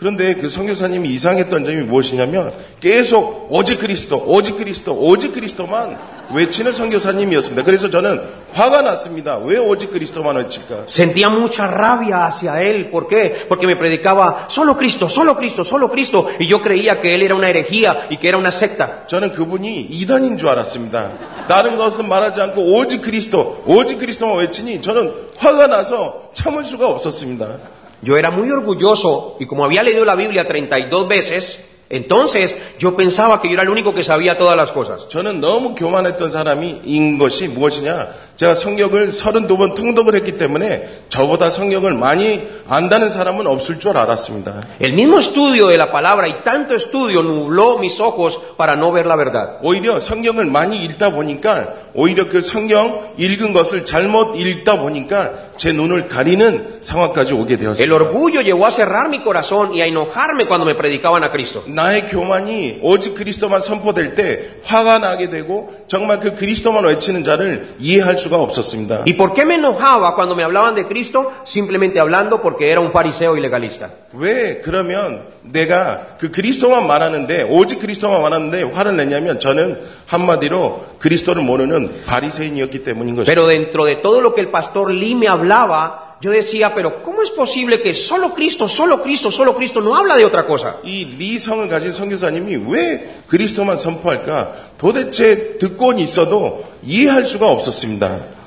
[0.04, 5.98] 그런데 그 선교사님이 이상했던 점이 무엇이냐면 계속 오직 그리스도, 오직 그리스도, 오직 그리스도만
[6.34, 7.64] 외치는 선교사님이었습니다.
[7.64, 8.20] 그래서 저는
[8.52, 9.38] 화가 났습니다.
[9.38, 10.84] 왜 오직 그리스도만 외칠까?
[10.86, 12.90] Sentía mucha rabia hacia él.
[12.90, 13.46] ¿Por qué?
[13.48, 16.26] Porque me predicaba solo Cristo, solo Cristo, solo Cristo.
[16.38, 19.06] Y yo creía que él era una herejía y que era una secta.
[19.06, 21.12] 저는 그분이 이단인 줄 알았습니다.
[21.48, 27.72] 다른 것은 말하지 않고 오직 그리스도, 오직 그리스도만 외치니 저는 화가 나서 참을 수가 없었습니다.
[28.03, 33.41] Yo era muy orgulloso y como había leído la Biblia 32 veces, entonces yo pensaba
[33.41, 35.07] que yo era el único que sabía todas las cosas.
[35.09, 38.13] 저는 너무 교만했던 사람이인 것이 무엇이냐?
[38.36, 44.64] 제가 성경을 32번 통독을 했기 때문에 저보다 성경을 많이 안다는 사람은 없을 줄 알았습니다.
[44.80, 49.06] El mismo estudio de la palabra y tanto estudio nubló mis ojos para no ver
[49.06, 49.58] la verdad.
[49.62, 56.08] 오히려 성경을 많이 읽다 보니까 오히려 그 성경 읽은 것을 잘못 읽다 보니까 제 눈을
[56.08, 57.94] 가리는 상황까지 오게 El 되었습니다.
[57.94, 61.62] orgullo llevó a cerrar mi corazón y a enojarme cuando me predicaban a Cristo.
[61.66, 68.18] 나의 교만이 오직 그리스도만 선포될 때 화가 나게 되고 정말 그 그리스도만 외치는 자를 이해할
[68.18, 69.04] 수가 없었습니다.
[69.06, 71.32] ¿Y por qué me enojaba cuando me hablaban de Cristo?
[71.44, 73.90] Simplemente hablando porque era un fariseo y legalista.
[74.12, 82.04] 왜 그러면 내가 그 그리스도만 말하는데 오직 그리스도만 말하는데 화를 내냐면 저는 한마디로 그리스도를 모르는
[82.06, 83.26] 바리새인이었기 때문인 것입니다.
[83.26, 87.22] Pero dentro de todo lo que el pastor Lee me hablaba, yo decía, pero ¿cómo
[87.22, 90.76] es posible que solo Cristo, solo Cristo, solo Cristo no habla de otra cosa?
[90.82, 94.54] 이 리성을 가진 선교사님이 왜 그리스도만 선포할까?
[94.78, 98.39] 도대체 듣고는 있어도 이해할 수가 없었습니다.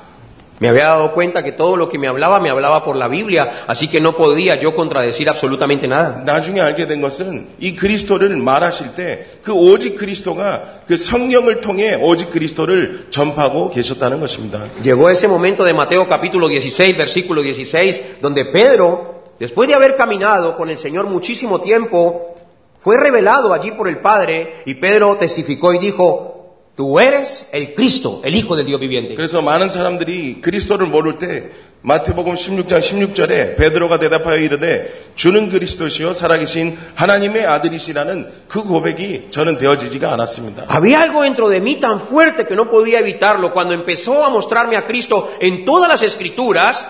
[0.61, 3.65] Me había dado cuenta que todo lo que me hablaba, me hablaba por la Biblia,
[3.67, 6.23] así que no podía yo contradecir absolutamente nada.
[6.23, 12.31] 나중에 알게 된 것은 이 그리스도를 말하실 때 그 오직 그리스도가 그 성령을 통해 오직
[12.31, 14.61] 그리스도를 전파하고 계셨다는 것입니다.
[14.81, 20.55] Llegó ese momento de Mateo capítulo 16, versículo 16, donde Pedro, después de haber caminado
[20.55, 22.35] con el Señor muchísimo tiempo,
[22.79, 26.36] fue revelado allí por el Padre y Pedro testificó y dijo,
[26.77, 29.15] tú eres el Cristo, el Hijo del Dios viviente.
[29.15, 31.49] 그래서 많은 사람들이 그리스도를 모를 때
[31.81, 40.11] 마태복음 16장 16절에 베드로가 대답하여 이르되 주는 그리스도시요 살아계신 하나님의 아들이시라는 그 고백이 저는 되어지지가
[40.13, 40.65] 않았습니다.
[40.69, 43.51] Había algo dentro de mí tan fuerte que no podía evitarlo.
[43.51, 46.89] Cuando empezó a mostrarme a Cristo en todas las escrituras,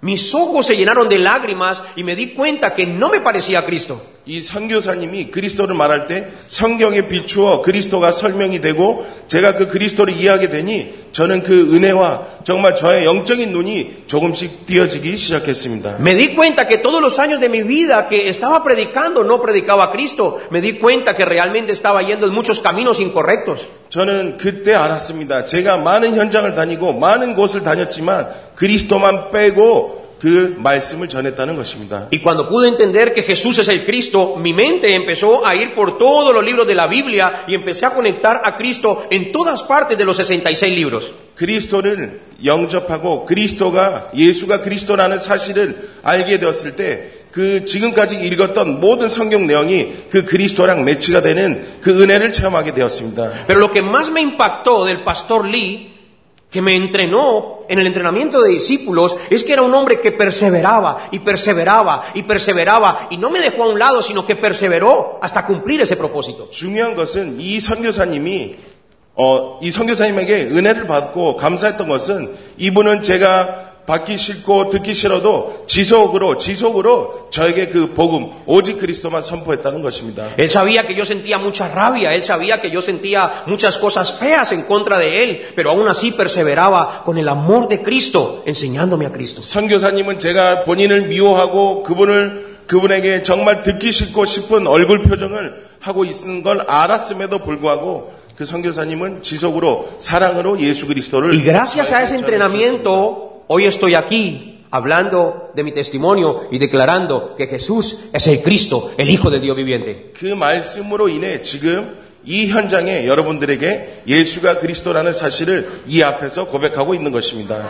[0.00, 3.64] mis ojos se llenaron de lágrimas y me di cuenta que no me parecía a
[3.66, 4.02] Cristo.
[4.27, 11.05] 이 선교사님이 그리스도를 말할 때 성경에 비추어 그리스도가 설명이 되고 제가 그 그리스도를 이해하게 되니
[11.11, 15.97] 저는 그 은혜와 정말 저의 영적인 눈이 조금씩 띄어지기 시작했습니다.
[15.99, 19.85] Me di cuenta que todos los años de mi vida que estaba predicando no predicaba
[19.85, 20.39] a Cristo.
[20.51, 23.67] Me di cuenta que realmente estaba yendo en muchos caminos incorrectos.
[23.89, 25.45] 저는 그때 알았습니다.
[25.45, 32.08] 제가 많은 현장을 다니고 많은 곳을 다녔지만 그리스도만 빼고 그 말씀을 전했다는 것입니다.
[32.12, 35.96] Y cuando pude entender que Jesús es el Cristo, mi mente empezó a ir por
[35.98, 39.96] todos los libros de la Biblia y empecé a conectar a Cristo en todas partes
[39.96, 41.12] de los 66 libros.
[41.36, 49.92] 그리스도를 영접하고 그리스도가 예수가 그리스도라는 사실을 알게 되었을 때 그 지금까지 읽었던 모든 성경 내용이
[50.10, 53.46] 그 그리스도랑 매치가 되는 그 은혜를 체험하게 되었습니다.
[53.46, 55.92] Pero lo que más me impactó del pastor Lee,
[56.50, 61.08] que me entrenó en el entrenamiento de discípulos, es que era un hombre que perseveraba
[61.12, 65.46] y perseveraba y perseveraba y no me dejó a un lado, sino que perseveró hasta
[65.46, 66.50] cumplir ese propósito.
[66.50, 68.56] 중요한 것은 이 선교사님이
[69.14, 77.27] 어, 이 선교사님에게 은혜를 받고 감사했던 것은 이분은 제가 받기 싫고 듣기 싫어도 지속으로 지속으로
[77.29, 80.27] 저에게 그 복음 오직 그리스도만 선포했다는 것입니다.
[80.37, 84.51] Él sabía que yo sentía mucha rabia, él sabía que yo sentía muchas cosas feas
[84.53, 89.11] en contra de él, pero aún así perseveraba con el amor de Cristo, enseñándome a
[89.11, 89.41] Cristo.
[89.41, 96.65] 선교사님은 제가 본인을 미워하고 그분을 그분에게 정말 듣기 싫고 싶은 얼굴 표정을 하고 있는 걸
[96.67, 103.94] 알았음에도 불구하고 그 선교사님은 지속으로 사랑으로 예수 그리스도를 Y gracias a ese entrenamiento, hoy estoy
[103.94, 109.40] aquí hablando de mi testimonio y declarando que Jesús es el Cristo, el Hijo del
[109.40, 110.12] Dios viviente.
[110.18, 117.68] 그 말씀으로 인해 지금 이 현장에 여러분들에게 예수가 그리스도라는 사실을 이 앞에서 고백하고 있는 것입니다.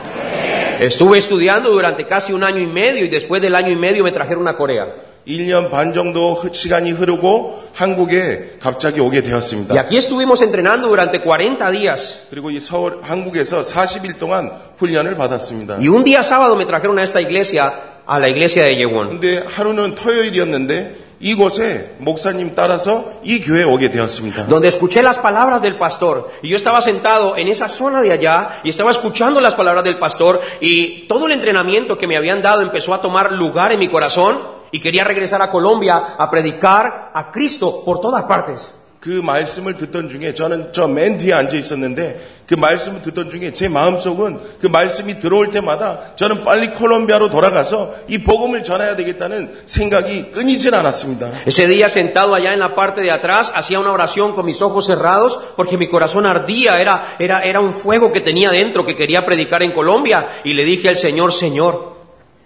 [0.83, 4.13] Estuve estudiando durante casi un año y medio y después del año y medio me
[4.13, 4.89] trajeron a Corea.
[5.29, 9.75] 1년 반 정도 흐- 시간이 흐르고 한국에 갑자기 오게 Y 되었습니다.
[9.79, 12.27] aquí estuvimos entrenando durante 40 días.
[12.31, 15.77] 그리고 이 서울 한국에서 40일 동안 훈련을 받았습니다.
[15.79, 17.73] Y un día sábado me trajeron a esta iglesia,
[18.07, 19.21] a la iglesia de Yewon.
[19.21, 24.49] 근데 하루는 토요일이었는데 이곳에 목사님 따라서 이 교회에 오게 되었습니다.
[24.49, 26.31] donde escuché las palabras del pastor.
[26.43, 29.99] Y yo estaba sentado en esa zona de allá y estaba escuchando las palabras del
[29.99, 33.89] pastor y todo el entrenamiento que me habían dado empezó a tomar lugar en mi
[33.89, 38.75] corazón y quería regresar a Colombia a predicar a Cristo por todas partes.
[39.01, 43.69] 그 말씀을 듣던 중에 저는 저 맨 뒤에 앉아 있었는데 그 말씀을 듣던 중에 제
[43.69, 50.75] 마음속은 그 말씀이 들어올 때마다 저는 빨리 콜롬비아로 돌아가서 이 복음을 전해야 되겠다는 생각이 끊이질
[50.75, 51.31] 않았습니다.
[51.47, 54.87] Ese día sentado allá en la parte de atrás hacía una oración con mis ojos
[54.87, 59.25] cerrados porque mi corazón ardía, era, era, era un fuego que tenía dentro que quería
[59.25, 61.97] predicar en Colombia y le dije al Señor, Señor,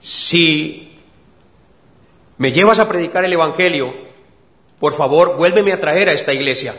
[0.01, 0.88] si
[2.39, 3.95] me llevas a predicar el Evangelio,
[4.81, 6.75] por favor vuélveme a traer a esta iglesia.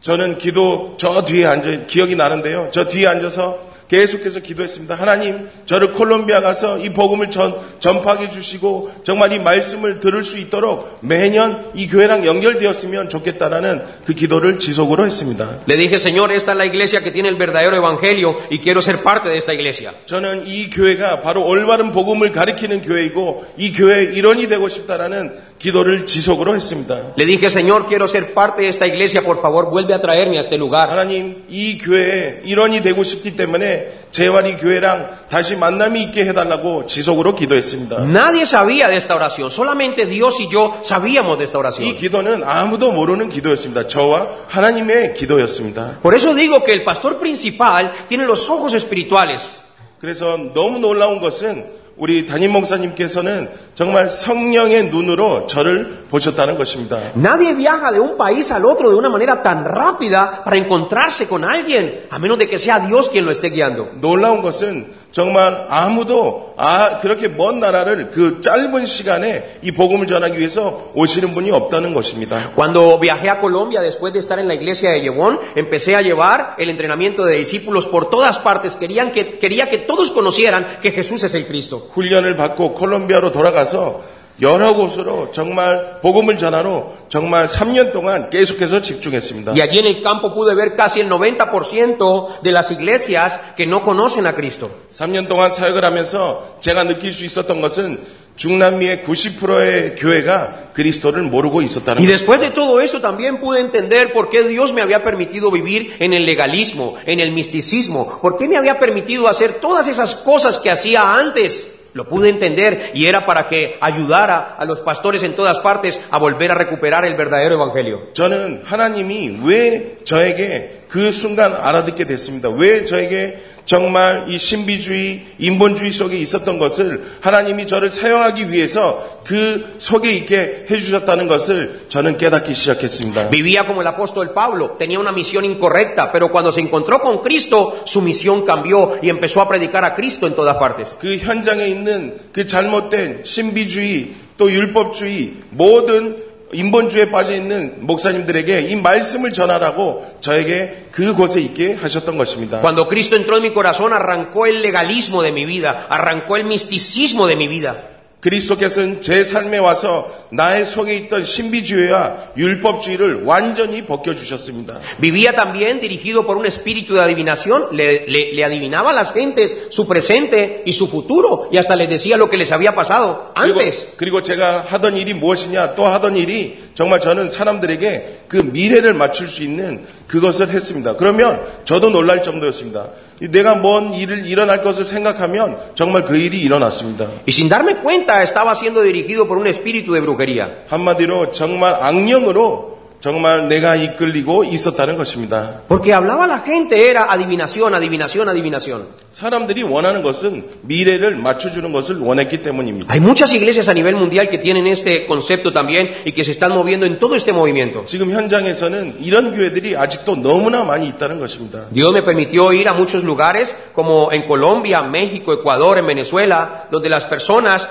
[0.00, 2.68] 저는 기도 저 뒤에 앉아 기억이 나는데요.
[2.70, 3.58] 저 뒤에 앉아서
[3.89, 4.95] 계속해서 기도했습니다.
[4.95, 10.99] 하나님, 저를 콜롬비아 가서 이 복음을 전, 전파하게 주시고 정말 이 말씀을 들을 수 있도록
[11.01, 15.59] 매년 이 교회랑 연결되었으면 좋겠다라는 그 기도를 지속으로 했습니다.
[15.67, 19.03] Le dije, Señor, esta es la iglesia que tiene el verdadero Evangelio y quiero ser
[19.03, 19.93] parte de esta iglesia.
[20.05, 26.55] 저는 이 교회가 바로 올바른 복음을 가리키는 교회이고 이 교회의 일원이 되고 싶다라는 기도를 지속으로
[26.55, 27.13] 했습니다.
[27.17, 30.41] Le dije, Señor, quiero ser parte de esta iglesia, por favor vuelve a traerme a
[30.41, 30.89] este lugar.
[30.91, 37.33] 하나님, 이 교회의 일원이 되고 싶기 때문에 제발 이 교회랑 다시 만남이 있게 해달라고 지속으로
[37.33, 38.05] 기도했습니다.
[38.05, 41.95] Nadie sabía de esta oración, solamente Dios y yo sabíamos de esta 이 oración.
[41.95, 43.87] 기도는 아무도 모르는 기도였습니다.
[43.87, 45.99] 저와 하나님의 기도였습니다.
[46.03, 49.63] Por eso digo que el pastor principal tiene los ojos espirituales.
[49.99, 51.65] 그래서 너무 놀라운 것은
[51.97, 56.98] 우리 담임 목사님께서는 정말 성령의 눈으로 저를 보셨다는 것입니다.
[57.14, 61.44] Nadie viaja de un país al otro de una manera tan rápida para encontrarse con
[61.44, 63.88] alguien, a menos de que sea Dios quien lo esté guiando.
[64.00, 70.90] 놀라운 것은 정말 아무도 아 그렇게 먼 나라를 그 짧은 시간에 이 복음을 전하기 위해서
[70.94, 72.52] 오시는 분이 없다는 것입니다.
[72.54, 76.54] Cuando viajé a Colombia después de estar en la iglesia de Yevón, empecé a llevar
[76.58, 78.76] el entrenamiento de discípulos por todas partes.
[78.76, 81.88] Querían que, quería que todos conocieran que Jesús es el Cristo.
[81.94, 84.02] 훈련을 받고 콜롬비아로 돌아가 서
[84.40, 89.52] 여러 곳으로 정말 복음을 전하러 정말 3년 동안 계속해서 집중했습니다.
[89.52, 93.82] Y allí en el campo pude ver casi el 90% de las iglesias que no
[93.84, 94.70] conocen a Cristo.
[94.92, 97.98] 3년 동안 사역을 하면서 제가 느낄 수 있었던 것은
[98.36, 102.12] 중남미의 90%의 교회가 그리스도를 모르고 있었다는 Y 것.
[102.12, 106.14] después de todo esto también pude entender por qué Dios me había permitido vivir en
[106.14, 110.70] el legalismo, en el misticismo, por qué me había permitido hacer todas esas cosas que
[110.70, 111.73] hacía antes.
[111.94, 116.18] Lo pude entender y era para que ayudara a los pastores en todas partes a
[116.18, 118.12] volver a recuperar el verdadero evangelio.
[118.14, 122.49] 저는 하나님이 왜 저에게 그 순간 알아듣게 됐습니다.
[122.49, 130.11] 왜 저에게 정말 이 신비주의, 인본주의 속에 있었던 것을 하나님이 저를 사용하기 위해서 그 속에
[130.13, 133.29] 있게 해주셨다는 것을 저는 깨닫기 시작했습니다.
[133.31, 137.81] Vivía como el apóstol Pablo, tenía una misión incorrecta, pero cuando se encontró con Cristo,
[137.85, 140.95] su misión cambió y empezó a predicar a Cristo en todas partes.
[140.99, 149.33] 그 현장에 있는 그 잘못된 신비주의 또 율법주의 모든 인본주의에 빠져 있는 목사님들에게 이 말씀을
[149.33, 152.61] 전하라고 저에게 그곳에 있게 하셨던 것입니다.
[152.61, 157.27] Cuando Cristo entró en mi corazón, arrancó el legalismo de mi vida, arrancó el misticismo
[157.27, 157.94] de mi vida.
[158.29, 164.79] 그리스도께서는 제 삶에 와서 나의 속에 있던 신비주의와 율법주의를 완전히 벗겨주셨습니다.
[164.99, 169.67] Vivía también dirigido por un espíritu de adivinación, le, le- le adivinaba a las gentes
[169.69, 173.59] su presente y su futuro y hasta les decía lo que les había pasado 그리고,
[173.59, 173.93] antes.
[173.97, 179.43] 그리고 제가 하던 일이 무엇이냐 또 하던 일이 정말 저는 사람들에게 그 미래를 맞출 수
[179.43, 180.95] 있는 그것을 했습니다.
[180.97, 182.89] 그러면 저도 놀랄 정도였습니다.
[183.21, 187.05] 이 내가 뭔 일을 일어날 것을 생각하면 정말 그 일이 일어났습니다.
[187.05, 190.65] Y sin darme cuenta estaba siendo dirigido por un espíritu de brujería.
[190.67, 195.62] 한마디로 정말 악령으로 정말 내가 이끌리고 있었다는 것입니다.
[195.66, 198.88] Porque hablaba la gente era adivinación, adivinación, adivinación.
[199.10, 202.92] 사람들이 원하는 것은 미래를 맞춰주는 것을 원했기 때문입니다.
[202.92, 206.52] Hay muchas iglesias a nivel mundial que tienen este concepto también y que se están
[206.52, 207.86] moviendo en todo este movimiento.
[207.86, 211.64] 지금 현장에서는 이런 교회들이 아직도 너무나 많이 있다는 것입니다.
[211.70, 216.90] Dios me permitió ir a muchos lugares como en Colombia, México, Ecuador, en Venezuela, donde
[216.90, 217.66] las personas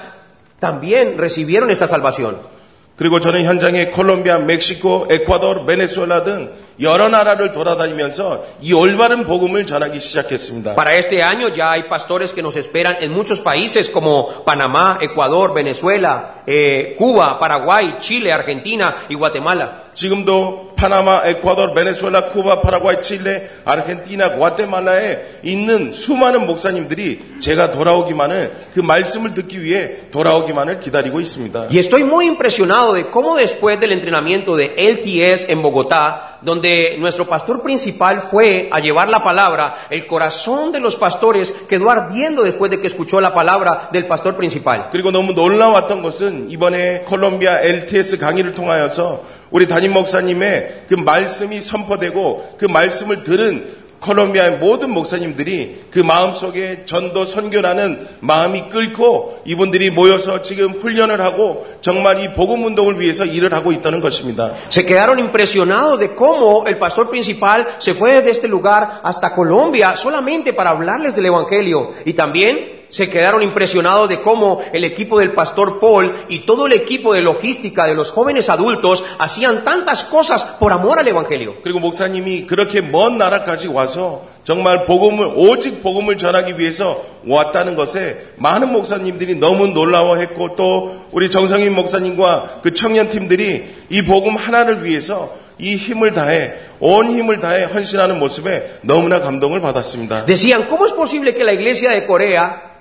[0.60, 2.53] también recibieron esta salvación.
[2.96, 10.01] 그리고 저는 현장에 콜롬비아, 멕시코, 에콰도르, 베네수엘라 등 여러 나라를 돌아다니면서 이 올바른 복음을 전하기
[10.01, 10.75] 시작했습니다.
[10.75, 15.55] Para este año ya hay pastores que nos esperan en muchos países como Panamá, Ecuador,
[15.55, 19.85] Venezuela, eh, Cuba, Paraguay, Chile, Argentina y Guatemala.
[19.95, 28.81] 지금도 파나마, 에콰도르, 베네수엘라, 쿠바, 파라과이, 칠레, 아르헨티나, 과테말라에 있는 수많은 목사님들이 제가 돌아오기만을 그
[28.81, 31.69] 말씀을 듣기 위해 돌아오기만을 기다리고 있습니다.
[31.71, 37.28] Y estoy muy impresionado de cómo después del entrenamiento de LTS en Bogotá, donde nuestro
[37.28, 42.72] pastor principal fue a llevar la palabra, el corazón de los pastores quedó ardiendo después
[42.72, 44.89] de que escuchó la palabra del pastor principal.
[44.91, 52.56] 그리고 너무 놀라웠던 것은 이번에 콜롬비아 LTS 강의를 통하여서 우리 담임 목사님의 그 말씀이 선포되고
[52.58, 60.73] 그 말씀을 들은 콜롬비아의 모든 목사님들이 그 마음속에 전도 선교라는 마음이 끓고 이분들이 모여서 지금
[60.73, 64.55] 훈련을 하고 정말 이 복음 운동을 위해서 일을 하고 있다는 것입니다.
[64.71, 69.97] Se quedaron impresionados de cómo el pastor principal se fue de este lugar hasta Colombia
[69.97, 71.93] solamente para hablarles del Evangelio.
[72.05, 76.73] Y también se quedaron impresionados de cómo el equipo del pastor Paul y todo el
[76.73, 81.57] equipo de logística de los jóvenes adultos hacían tantas cosas por amor al Evangelio.
[81.62, 88.73] 그리고 목사님이 그렇게 먼 나라까지 와서 정말 복음을 오직 복음을 전하기 위해서 왔다는 것에 많은
[88.73, 95.77] 목사님들이 너무 놀라워했고 또 우리 정성인 목사님과 그 청년 팀들이 이 복음 하나를 위해서 이
[95.77, 100.27] 힘을 다해 온 힘을 다해 헌신하는 모습에 너무나 감동을 받았습니다.
[100.27, 102.74] Decían, ¿cómo es posible que la iglesia de Corea,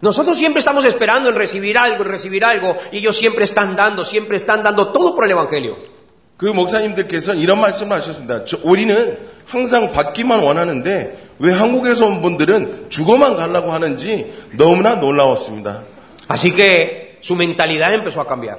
[0.00, 4.04] nosotros siempre estamos esperando en recibir algo, en recibir algo, y ellos siempre están dando,
[4.04, 5.76] siempre están dando todo por el Evangelio?
[6.36, 8.44] 그 목사님들께서 이런 말씀을 하셨습니다.
[8.44, 9.16] 저- 우리는
[9.46, 15.82] 항상 받기만 원하는데 왜 한국에서 온 분들은 죽어만 가려고 하는지 너무나 놀라웠습니다.
[16.28, 18.58] Así que su mentalidad empezó a cambiar.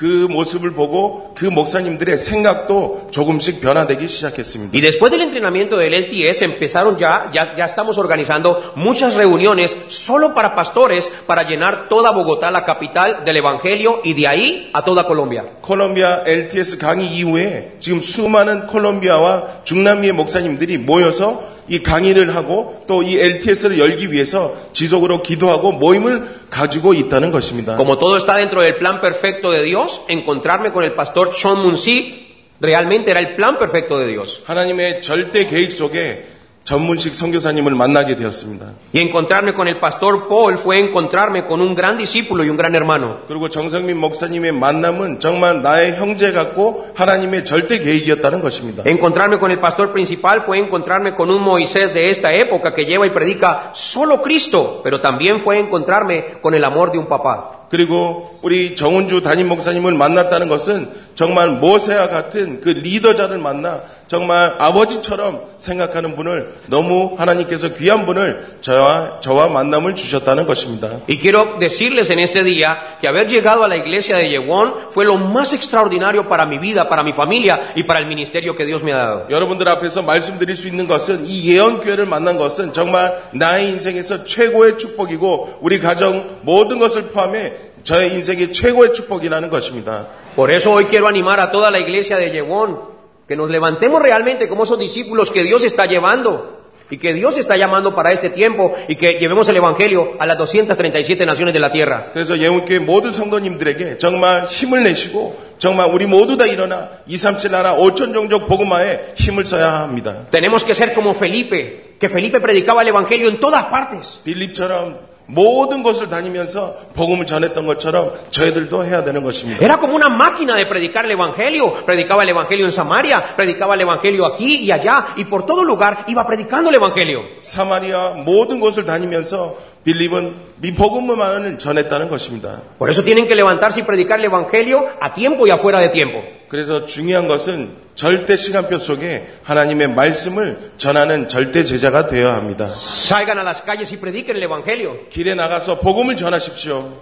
[0.00, 4.72] 그 모습을 보고 그 목사님들의 생각도 조금씩 변화되기 시작했습니다.
[4.72, 10.32] Y después del entrenamiento del LTS empezaron ya, ya, ya estamos organizando muchas reuniones solo
[10.32, 15.04] para pastores para llenar toda Bogotá, la capital del Evangelio, y de ahí a toda
[15.04, 15.44] Colombia.
[15.60, 23.18] 콜롬비아 LTS 강의 이후에 지금 수많은 콜롬비아와 중남미의 목사님들이 모여서 이 강의를 하고 또 이
[23.18, 27.76] LTS를 열기 위해서 지속으로 기도하고 모임을 가지고 있다는 것입니다.
[27.76, 32.28] Como todo está dentro del plan perfecto de Dios, encontrarme con el pastor Sean Munsi
[32.60, 34.42] realmente era el plan perfecto de Dios.
[34.44, 36.26] 하나님의 절대 계획 속에
[36.70, 38.66] 전문식 선교사님을 만나게 되었습니다.
[38.94, 42.76] Y encontrarme con el pastor Paul fue encontrarme con un gran discípulo y un gran
[42.76, 43.22] hermano.
[43.26, 48.84] 그리고 정성민 목사님의 만남은 정말 나의 형제 같고 하나님의 절대 계획이었다는 것입니다.
[48.86, 53.04] Encontrarme con el pastor principal fue encontrarme con un Moisés de esta época que lleva
[53.04, 57.66] y predica solo Cristo, pero también fue encontrarme con el amor de un papá.
[57.68, 65.52] 그리고 우리 정은주 담임 목사님을 만났다는 것은 정말 모세와 같은 그 리더자를 만나 정말 아버지처럼
[65.56, 70.88] 생각하는 분을 너무 하나님께서 귀한 분을 저와, 저와 만남을 주셨다는 것입니다.
[71.08, 75.04] Y quiero decirles en este día que haber llegado a la iglesia de Yewon fue
[75.04, 78.82] lo más extraordinario para mi vida, para mi familia y para el ministerio que Dios
[78.82, 79.26] me ha dado.
[79.30, 84.76] 여러분들 앞에서 말씀드릴 수 있는 것은 이 예언 교회를 만난 것은 정말 나의 인생에서 최고의
[84.76, 87.52] 축복이고 우리 가정 모든 것을 포함해
[87.84, 90.06] 저의 인생의 최고의 축복이라는 것입니다.
[90.34, 92.89] Por eso hoy quiero animar a toda la iglesia de Yewon
[93.29, 96.55] que nos levantemos realmente como esos discípulos que Dios está llevando
[96.89, 100.37] y que Dios está llamando para este tiempo y que llevemos el Evangelio a las
[100.37, 102.11] 237 naciones de la tierra.
[102.13, 108.13] 그래서 예원교회 모든 성도님들에게 정말 힘을 내시고 정말 우리 모두 다 일어나 237 나라 5천
[108.13, 110.27] 종족 복음화에 힘을 써야 합니다.
[110.29, 114.21] Tenemos que ser como Felipe, que Felipe predicaba el Evangelio en todas partes.
[114.23, 119.64] 빌립처럼 모든 곳을 다니면서 복음을 전했던 것처럼 저희들도 해야 되는 것입니다.
[119.64, 121.84] Era como una máquina de predicar el Evangelio.
[121.86, 126.04] Predicaba el Evangelio en Samaria, predicaba el Evangelio aquí y allá, y por todo lugar
[126.08, 127.22] iba predicando el Evangelio.
[127.40, 132.60] 사마리아 모든 곳을 다니면서 빌립은 미 복음만을 전했다는 것입니다.
[132.78, 136.22] Por eso tienen que levantarse y predicar el Evangelio a tiempo y afuera de tiempo.
[136.48, 142.66] 그래서 중요한 것은 절대 시간표 속에 하나님의 말씀을 전하는 절대 제자가 되어야 합니다.
[142.66, 145.08] Salgan a las calles y prediquen el Evangelio.
[145.10, 146.92] 길에 나가서 복음을 전하십시오.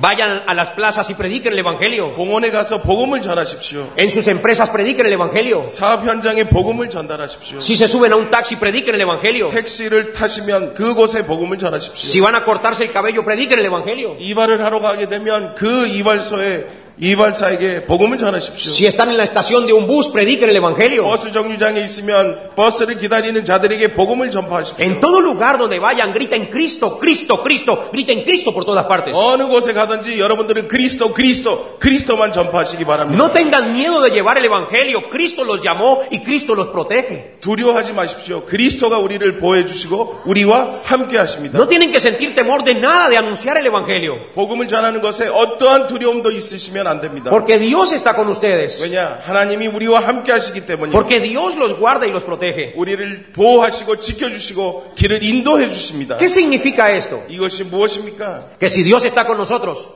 [0.00, 2.14] Vayan a las plazas y prediquen el Evangelio.
[2.14, 3.92] 공원에 가서 복음을 전하십시오.
[3.98, 5.66] En sus empresas prediquen el Evangelio.
[5.66, 7.58] 사업 현장에 복음을 전달하십시오.
[7.58, 9.50] Si se suben a un taxi, prediquen el Evangelio.
[9.50, 11.98] 택시를 타시면 그곳에 복음을 전하십시오.
[11.98, 14.16] Si van a cortarse el cabello, prediquen el Evangelio.
[14.18, 16.66] 이발을 하러 가게 되면 그 이발소에
[16.97, 18.71] 이발사에게 복음을 전하십시오.
[18.71, 21.03] Si están en la estación de un bus, prediquen el Evangelio.
[21.03, 24.85] 버스 정류장에 있으면 버스를 기다리는 자들에게 복음을 전파하십시오.
[24.85, 29.13] En todo lugar donde vayan, griten Cristo, Cristo, Cristo, griten Cristo por todas partes.
[29.13, 33.21] 어느 곳에 가든지 여러분들은 그리스도, 그리스도, 그리스도만 전파하시기 바랍니다.
[33.21, 35.09] No tengan miedo de llevar el Evangelio.
[35.09, 37.35] Cristo los llamó y Cristo los protege.
[37.41, 38.45] 두려워하지 마십시오.
[38.45, 41.59] 그리스도가 우리를 보호해 주시고 우리와 함께 하십니다.
[41.59, 44.31] No tienen que sentir temor de nada de anunciar el Evangelio.
[44.33, 47.30] 복음을 전하는 것에 어떠한 두려움도 있으시면 안 됩니다.
[47.30, 48.82] Porque Dios está con ustedes.
[48.82, 49.18] 왜냐?
[49.22, 52.72] 하나님이 우리와 함께 하시기 때문에 Porque Dios los guarda y los protege.
[52.76, 56.18] 우리를 보호하시고 지켜주시고 길을 인도해 주십니다.
[56.18, 57.22] ¿Qué significa esto?
[57.28, 58.58] 이것이 무엇입니까?
[58.58, 59.88] Que si Dios está con nosotros,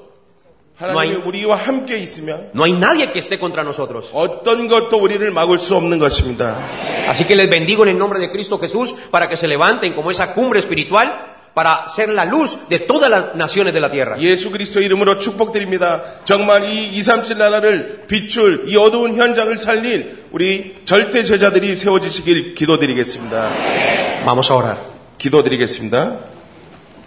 [0.76, 4.11] 하나님이 No hay- 우리와 함께 있으면 no hay nadie que esté contra nosotros.
[4.12, 6.59] 어떤 것도 우리를 막을 수 없는 것입니다.
[7.07, 10.11] Así que les bendigo en el nombre de Cristo Jesús para que se levanten como
[10.11, 14.17] esa cumbre espiritual para ser la luz de todas las naciones de la tierra.
[14.19, 16.03] 예수 그리스도 이름으로 축복드립니다.
[16.25, 23.51] 정말 이 237 나라를 비출 이 어두운 현장을 살릴 우리 절대 제자들이 세워지시길 기도드리겠습니다.
[24.25, 24.77] Vamos a orar.
[25.17, 26.38] 기도드리겠습니다.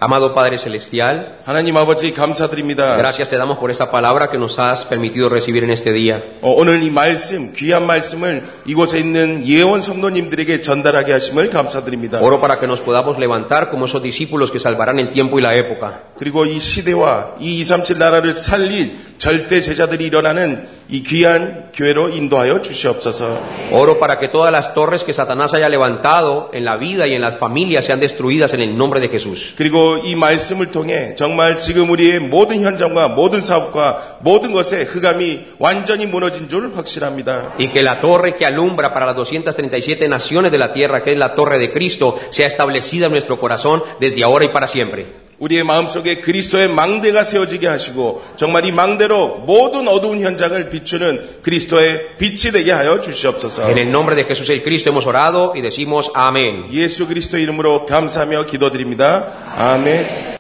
[0.02, 2.98] Amado Padre Celestial, 하나님 아버지 감사드립니다.
[2.98, 6.22] gracias te damos por esta palabra que nos has permitido recibir en este día.
[6.42, 12.20] 어, 오늘 이 말씀, 귀한 말씀을 이곳에 있는 예원 성도님들에게 전달하게 하심을 감사드립니다.
[12.22, 15.56] Oro para que nos podamos levantar como esos discípulos que salvarán el tiempo y la
[15.56, 16.04] época.
[16.20, 23.42] 그리고 이 시대와 이 237 나라를 살릴 절대 제자들이 일어나는 이 귀한 교회로 인도하여 주시옵소서.
[23.72, 27.22] Oro para que todas las torres que Satanás haya levantado en la vida y en
[27.22, 29.54] las familias sean destruidas en el nombre de Jesús.
[29.58, 36.06] 그리고 이 말씀을 통해 정말 지금 우리의 모든 현장과 모든 사업과 모든 것에 흑암이 완전히
[36.06, 37.56] 무너진 줄 확실합니다.
[37.60, 41.18] Y que la torre que alumbra para las 237 naciones de la tierra, que es
[41.18, 45.28] la torre de Cristo, sea establecida en nuestro corazón desde ahora y para siempre.
[45.43, 52.53] 우리의 마음속에 그리스도의 망대가 세워지게 하시고 정말 이 망대로 모든 어두운 현장을 비추는 그리스도의 빛이
[52.53, 53.69] 되게 하여 주시옵소서.
[53.69, 56.69] En el nombre de Jesús el Cristo hemos orado y decimos amén.
[56.73, 59.33] 예수 그리스도 이름으로 감사하며 기도드립니다.
[59.57, 60.31] 아멘.